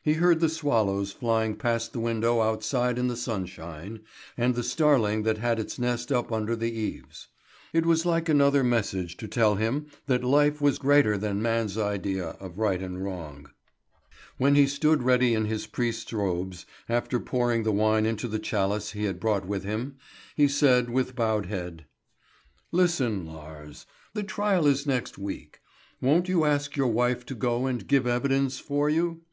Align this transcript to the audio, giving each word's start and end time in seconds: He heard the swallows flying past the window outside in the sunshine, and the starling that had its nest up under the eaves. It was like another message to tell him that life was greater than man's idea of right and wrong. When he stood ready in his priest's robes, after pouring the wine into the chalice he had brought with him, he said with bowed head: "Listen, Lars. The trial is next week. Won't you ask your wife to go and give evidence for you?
He 0.00 0.14
heard 0.14 0.40
the 0.40 0.48
swallows 0.48 1.12
flying 1.12 1.54
past 1.54 1.92
the 1.92 2.00
window 2.00 2.40
outside 2.40 2.98
in 2.98 3.08
the 3.08 3.18
sunshine, 3.18 4.00
and 4.34 4.54
the 4.54 4.62
starling 4.62 5.24
that 5.24 5.36
had 5.36 5.58
its 5.60 5.78
nest 5.78 6.10
up 6.10 6.32
under 6.32 6.56
the 6.56 6.70
eaves. 6.72 7.28
It 7.74 7.84
was 7.84 8.06
like 8.06 8.30
another 8.30 8.64
message 8.64 9.18
to 9.18 9.28
tell 9.28 9.56
him 9.56 9.84
that 10.06 10.24
life 10.24 10.62
was 10.62 10.78
greater 10.78 11.18
than 11.18 11.42
man's 11.42 11.76
idea 11.76 12.28
of 12.40 12.58
right 12.58 12.80
and 12.80 13.04
wrong. 13.04 13.50
When 14.38 14.54
he 14.54 14.66
stood 14.66 15.02
ready 15.02 15.34
in 15.34 15.44
his 15.44 15.66
priest's 15.66 16.14
robes, 16.14 16.64
after 16.88 17.20
pouring 17.20 17.64
the 17.64 17.70
wine 17.72 18.06
into 18.06 18.26
the 18.26 18.38
chalice 18.38 18.92
he 18.92 19.04
had 19.04 19.20
brought 19.20 19.44
with 19.44 19.64
him, 19.64 19.98
he 20.34 20.48
said 20.48 20.88
with 20.88 21.14
bowed 21.14 21.44
head: 21.44 21.84
"Listen, 22.72 23.26
Lars. 23.26 23.84
The 24.14 24.22
trial 24.22 24.66
is 24.66 24.86
next 24.86 25.18
week. 25.18 25.60
Won't 26.00 26.26
you 26.26 26.46
ask 26.46 26.74
your 26.74 26.88
wife 26.88 27.26
to 27.26 27.34
go 27.34 27.66
and 27.66 27.86
give 27.86 28.06
evidence 28.06 28.58
for 28.58 28.88
you? 28.88 29.24